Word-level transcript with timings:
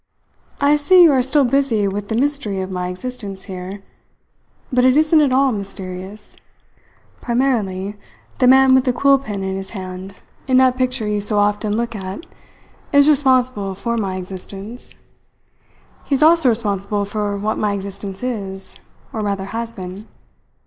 I 0.59 0.77
see 0.77 1.03
you 1.03 1.11
are 1.11 1.21
still 1.21 1.45
busy 1.45 1.87
with 1.87 2.07
the 2.07 2.15
mystery 2.15 2.59
of 2.59 2.71
my 2.71 2.87
existence 2.87 3.43
here; 3.43 3.83
but 4.73 4.83
it 4.83 4.97
isn't 4.97 5.21
at 5.21 5.31
all 5.31 5.51
mysterious. 5.51 6.37
Primarily 7.21 7.97
the 8.39 8.47
man 8.47 8.73
with 8.73 8.85
the 8.85 8.93
quill 8.93 9.19
pen 9.19 9.43
in 9.43 9.55
his 9.57 9.69
hand 9.77 10.15
in 10.47 10.57
that 10.57 10.75
picture 10.75 11.07
you 11.07 11.21
so 11.21 11.37
often 11.37 11.77
look 11.77 11.95
at 11.95 12.25
is 12.91 13.07
responsible 13.07 13.75
for 13.75 13.95
my 13.95 14.15
existence. 14.15 14.95
He 16.05 16.15
is 16.15 16.23
also 16.23 16.49
responsible 16.49 17.05
for 17.05 17.37
what 17.37 17.59
my 17.59 17.73
existence 17.73 18.23
is, 18.23 18.79
or 19.13 19.21
rather 19.21 19.45
has 19.45 19.71
been. 19.71 20.07